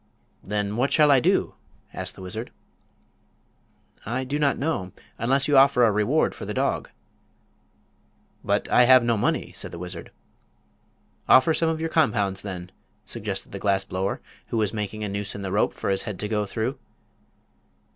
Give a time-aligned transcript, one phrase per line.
[0.43, 1.53] "Then what shall I do?"
[1.93, 2.49] asked the wizard.
[4.03, 6.89] "I do not know, unless you offer a reward for the dog."
[8.43, 10.09] "But I have no money," said the wizard.
[11.29, 12.71] "Offer some of your compounds, then,"
[13.05, 16.17] suggested the glass blower, who was making a noose in the rope for his head
[16.21, 16.79] to go through.